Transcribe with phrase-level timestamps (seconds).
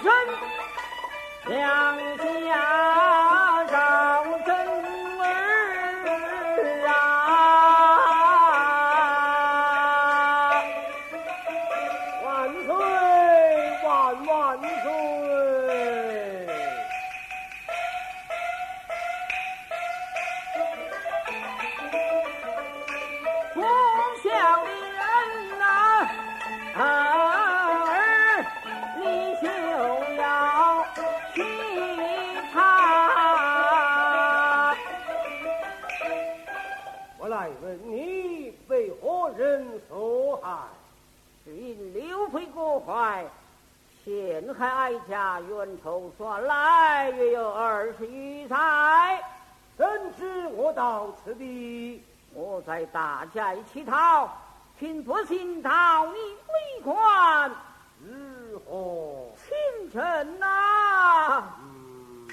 [0.00, 0.12] 亲生
[1.46, 1.56] 两
[2.18, 2.22] 家
[3.66, 3.74] 赵
[4.46, 4.48] 真
[5.20, 5.22] 儿
[6.86, 6.88] 啊！
[12.24, 12.26] 万
[12.64, 12.68] 岁，
[13.82, 13.86] 万
[14.26, 14.28] 万
[14.60, 14.86] 岁！
[23.54, 23.56] 不
[24.22, 24.26] 孝
[24.64, 25.02] 的人
[25.58, 25.62] 呐、
[26.76, 26.80] 儿
[41.68, 43.26] 因刘备过怀，
[44.02, 48.56] 陷害哀家，冤仇算来约有二十余载。
[49.76, 52.02] 怎知我到此地？
[52.32, 54.34] 我在大寨乞讨，
[54.78, 56.14] 请不信讨你
[56.46, 57.50] 归还。
[58.02, 59.30] 如何？
[59.36, 62.28] 清晨呐、嗯，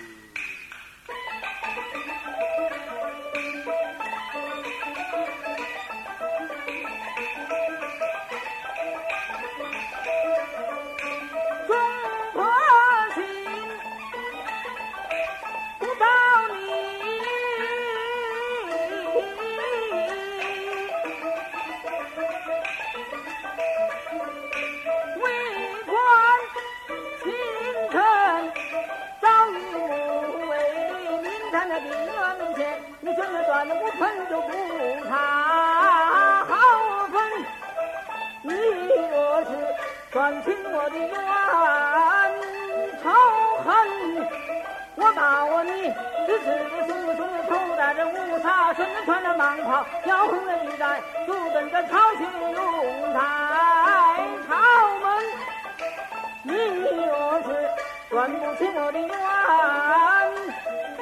[31.55, 32.11] 为，明天的病院
[32.55, 32.59] 前，
[32.99, 34.51] 你真的断了我盆就不
[35.07, 35.11] 差
[36.43, 36.53] 好
[37.07, 37.15] 分。
[38.41, 38.51] 你
[39.09, 39.49] 若是
[40.11, 41.09] 断清我的冤
[43.01, 43.09] 仇
[43.63, 43.73] 恨，
[44.95, 45.93] 我告我你，
[46.27, 46.45] 只是
[46.87, 48.11] 兄弟兄弟头戴着乌
[48.43, 53.17] 纱，身子穿着蟒袍，腰横着玉带，足蹬着朝廷用台
[54.47, 54.53] 朝
[54.99, 55.05] 门。
[56.43, 56.51] 你
[57.05, 57.47] 若是
[58.09, 59.09] 断不清我的冤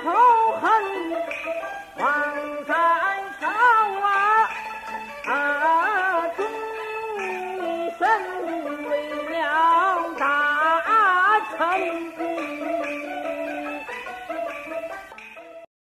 [0.03, 0.11] 仇
[0.63, 0.71] 恨，
[1.97, 2.32] 枉在朝